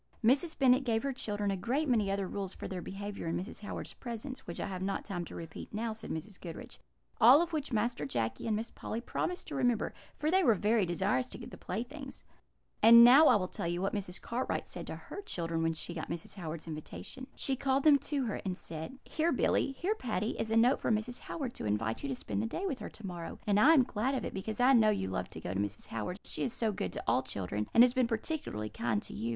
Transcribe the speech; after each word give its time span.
"Mrs. 0.25 0.57
Bennet 0.57 0.83
gave 0.83 1.03
her 1.03 1.13
children 1.13 1.51
a 1.51 1.55
great 1.55 1.87
many 1.87 2.09
other 2.09 2.27
rules 2.27 2.55
for 2.55 2.67
their 2.67 2.81
behaviour 2.81 3.27
in 3.27 3.37
Mrs. 3.37 3.59
Howard's 3.59 3.93
presence, 3.93 4.47
which 4.47 4.59
I 4.59 4.65
have 4.65 4.81
not 4.81 5.05
time 5.05 5.25
to 5.25 5.35
repeat 5.35 5.71
now," 5.71 5.93
said 5.93 6.09
Mrs. 6.09 6.41
Goodriche; 6.41 6.79
"all 7.19 7.39
of 7.39 7.53
which 7.53 7.71
Master 7.71 8.03
Jacky 8.03 8.47
and 8.47 8.55
Miss 8.55 8.71
Polly 8.71 8.99
promised 8.99 9.47
to 9.49 9.53
remember, 9.55 9.93
for 10.17 10.31
they 10.31 10.43
were 10.43 10.55
very 10.55 10.87
desirous 10.87 11.29
to 11.29 11.37
get 11.37 11.51
the 11.51 11.55
playthings. 11.59 12.23
"And 12.81 13.03
now 13.03 13.27
I 13.27 13.35
will 13.35 13.47
tell 13.47 13.67
you 13.67 13.79
what 13.79 13.93
Mrs. 13.93 14.19
Cartwright 14.19 14.67
said 14.67 14.87
to 14.87 14.95
her 14.95 15.21
children 15.21 15.61
when 15.61 15.73
she 15.73 15.93
got 15.93 16.09
Mrs. 16.09 16.33
Howard's 16.33 16.67
invitation. 16.67 17.27
She 17.35 17.55
called 17.55 17.83
them 17.83 17.99
to 17.99 18.25
her, 18.25 18.41
and 18.43 18.57
said: 18.57 18.97
"'Here, 19.03 19.31
Billy 19.31 19.73
here, 19.73 19.93
Patty, 19.93 20.31
is 20.39 20.49
a 20.49 20.57
note 20.57 20.79
from 20.79 20.95
Mrs. 20.95 21.19
Howard 21.19 21.53
to 21.53 21.65
invite 21.65 22.01
you 22.01 22.09
to 22.09 22.15
spend 22.15 22.41
the 22.41 22.47
day 22.47 22.65
with 22.65 22.79
her 22.79 22.89
to 22.89 23.05
morrow; 23.05 23.37
and 23.45 23.59
I 23.59 23.75
am 23.75 23.83
glad 23.83 24.15
of 24.15 24.25
it, 24.25 24.33
because 24.33 24.59
I 24.59 24.73
know 24.73 24.89
you 24.89 25.09
love 25.09 25.29
to 25.29 25.39
go 25.39 25.53
to 25.53 25.59
Mrs. 25.59 25.85
Howard's, 25.85 26.27
she 26.27 26.41
is 26.41 26.53
so 26.53 26.71
good 26.71 26.91
to 26.93 27.03
all 27.05 27.21
children, 27.21 27.67
and 27.71 27.83
has 27.83 27.93
been 27.93 28.07
particularly 28.07 28.67
kind 28.69 28.99
to 29.03 29.13
you. 29.13 29.29